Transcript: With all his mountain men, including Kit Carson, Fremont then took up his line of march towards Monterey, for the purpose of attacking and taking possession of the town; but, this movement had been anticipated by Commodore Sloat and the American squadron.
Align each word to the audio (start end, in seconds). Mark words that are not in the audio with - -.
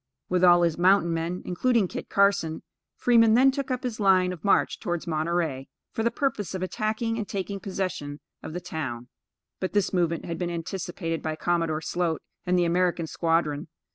With 0.29 0.43
all 0.43 0.63
his 0.63 0.79
mountain 0.79 1.13
men, 1.13 1.43
including 1.45 1.87
Kit 1.87 2.09
Carson, 2.09 2.63
Fremont 2.95 3.35
then 3.35 3.51
took 3.51 3.69
up 3.69 3.83
his 3.83 3.99
line 3.99 4.33
of 4.33 4.43
march 4.43 4.79
towards 4.79 5.05
Monterey, 5.05 5.67
for 5.91 6.01
the 6.01 6.09
purpose 6.09 6.55
of 6.55 6.63
attacking 6.63 7.19
and 7.19 7.27
taking 7.27 7.59
possession 7.59 8.19
of 8.41 8.53
the 8.53 8.61
town; 8.61 9.09
but, 9.59 9.73
this 9.73 9.93
movement 9.93 10.25
had 10.25 10.39
been 10.39 10.49
anticipated 10.49 11.21
by 11.21 11.35
Commodore 11.35 11.81
Sloat 11.81 12.23
and 12.47 12.57
the 12.57 12.65
American 12.65 13.05
squadron. 13.05 13.67